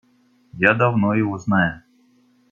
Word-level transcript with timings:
Я 0.57 0.73
давно 0.73 1.13
его 1.13 1.37
знаю. 1.37 1.83